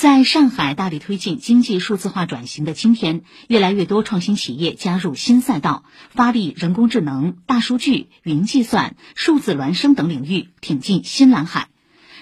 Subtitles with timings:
[0.00, 11.68] 在上海大力推进经济数字化转型的今天，越来越多创新企业加入新赛道，发力人工智能、大数据、云计算、数字孪生等领域，挺进新蓝海。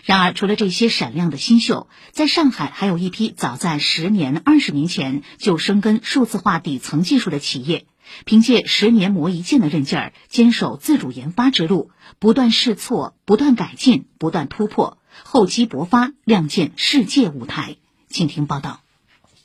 [0.02, 7.86] 然而，除了这些闪亮的新秀，在上海还有一批早在十年、二十年前就生根数字化底层技术的企业，
[8.24, 14.97] 凭借十年磨一剑的韧劲儿，坚守自主研发之路，不断试错、不断改进、不断突破。
[15.24, 17.76] 厚积薄发，亮剑世界舞台。
[18.08, 18.80] 请听报道。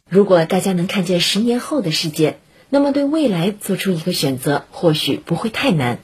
[0.09, 5.99] 如果大家能看见十年后的世界，那么对未来做出一个选择，或许不会太难。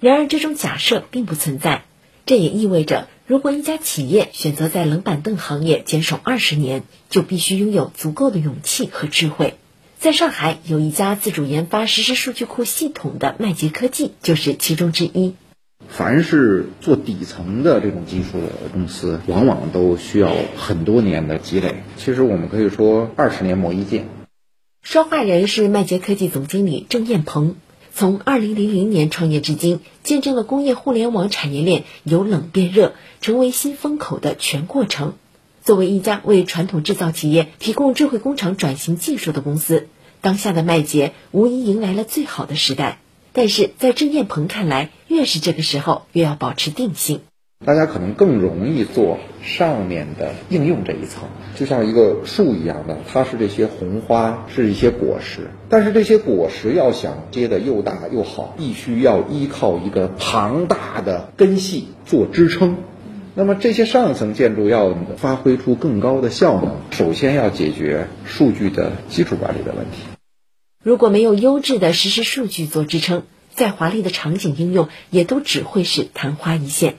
[0.00, 1.84] 然而，这种假设并不存在。
[2.24, 9.54] 这也意味着，如果一家企业选择在冷板凳行业坚守二十年，就必须拥有足够的勇气和智慧。
[9.98, 15.34] 在上海，有一家自主研发实时数据库系统的麦杰科技，就是其中之一。
[15.88, 21.76] 凡是做底层的这种技术的公司，往往都需要很多年的积累。
[21.96, 24.06] 其实我们可以说，二十年磨一剑。
[24.82, 27.56] 说话人是麦杰科技总经理郑彦鹏，
[27.92, 35.14] 从二零零零年创业至今，见证了工业互联网产业链由冷变热，成为新风口的全过程。
[35.62, 39.88] 作为一家为传统制造企业提供智慧工厂转型技术的公司，
[40.20, 43.00] 当下的麦杰无疑迎来了最好的时代。
[43.32, 47.22] 但是在郑彦鹏看来，越是这个时候，越要保持定性。
[47.66, 51.24] 大家可能更容易做上面的应用这一层，
[51.56, 55.50] 就像一个树一样的，它是这些红花，是一些果实。
[55.68, 62.76] 但是这些果实要想结得又大又好，必须要依靠一个庞大的根系做支撑。
[63.34, 70.02] 那么这些上层建筑要发挥出更高的效能，首先要解决数据的基础管理的问题。
[70.84, 73.24] 如果没有优质的实时数据做支撑，
[73.58, 76.94] 再华丽的场景应用也都只会是昙花一现。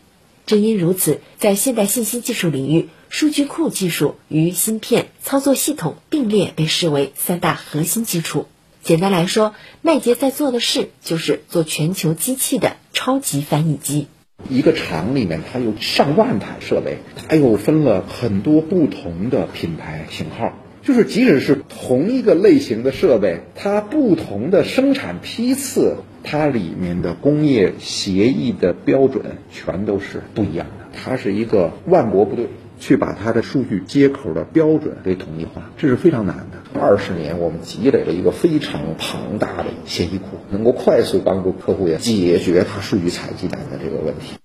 [0.45, 8.45] 正因如此，在现代信息技术领域，数据库技术与芯片、操作系统并列被视为三大核心基础。
[8.83, 14.07] 简单来说，麦杰在做的事就是做全球机器的超级翻译机。
[14.49, 20.51] 一个厂里面，它有上万台设备，它又分了很多不同的品牌型号。
[20.81, 30.87] 就是即使是同一个类型的设备，它不同的生产批次，它里面的工业协议的标准全都是不一样的。
[31.03, 32.47] 它是一个万国部队，
[32.79, 36.79] 去把它的数据接口的标准给统一化，这是非常难的。
[36.79, 44.37] 二十年，我们积累了一个非常庞大的协议库，能够快速帮助客户也解决他数据采集难的这个问题。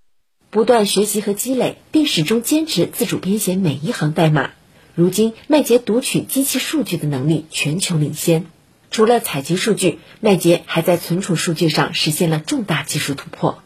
[0.51, 4.51] 不断学习和积累，并始终坚持自主编写每一行代码。
[4.97, 8.45] 如今，麦杰读取机器数据的能力全球领先。
[8.93, 13.59] 除了采集数据，麦杰还在存储数据上实现了重大技术突破。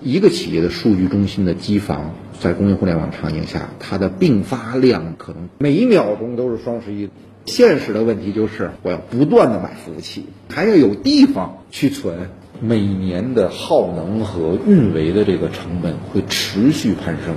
[0.00, 7.10] 一个企业的数据中心的机房，在工业互联网场景下，它的并发量可能每一秒钟都是双十一。
[7.46, 12.28] 现实的问题就是，我要不断的买服务器，还要有地方去存，
[12.60, 17.36] 每年的耗能和运维的这个成本会持续攀升。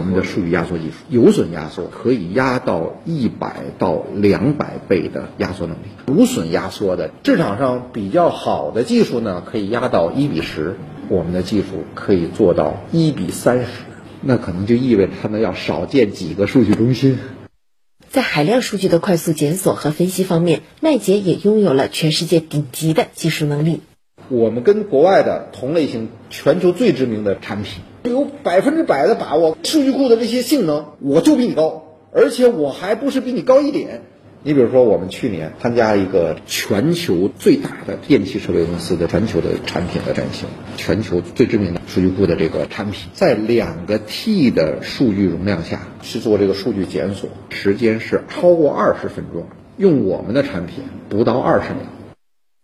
[0.00, 10.76] 我们的数据压缩技术，有损压缩可以压到一百到两百倍的压缩能力，无损压缩的市场上比较好的技术呢，可以压到一比十，
[11.10, 13.66] 我们的技术可以做到一比三十，
[14.22, 17.18] 那可能就意味着他们要少建几个数据中心。
[18.08, 23.82] 在海量数据的快速检索和分析方面，麦杰也拥有了全世界顶级的技术能力。
[24.30, 27.82] 我们跟国外的同类型、全球最知名的产品。
[28.02, 34.02] 有百分之百的把握，数据库的这些性能我就比你高，而且我还不是比你高一点。
[34.42, 49.44] 你比如说，我们去年参加一个全球最大的电气设备公司的全球的产品的展型，全球最知名的数据库的这个产品，在两个 T 的数据容量下去做这个数据检索，时间是超过二十分钟，
[49.76, 51.82] 用我们的产品不到二十秒。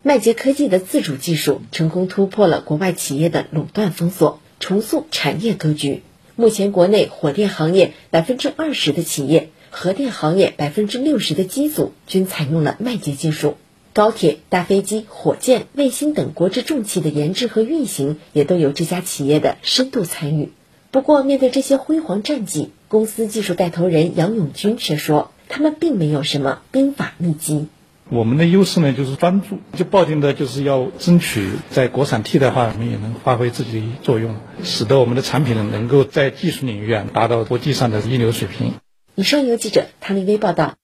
[0.03, 4.41] 麦杰科技的自主技术成功突破了国外企业的垄断封锁。
[4.61, 6.03] 重塑产业格局。
[6.35, 13.57] 目前，国内火电行业百分之二十的企业，核电行业百分之六十的机组均采用了麦杰技术。
[13.93, 20.51] 高铁、大飞机、火箭、卫星等国之重器的研制和运行，也都有这家企业的深度参与。
[20.91, 27.69] 不过，面对这些辉煌战绩，公司技术带头人杨永军却说，他们并没有什么兵法秘籍。
[28.09, 38.75] 我们的优势呢，就是专注，就抱定的就是要争取在国产替代化我们也能发挥自己的作用，使得我们的产品呢能够在技术领域啊达到国际上的一流水平。
[39.17, 40.75] 以上由记者唐立威报道。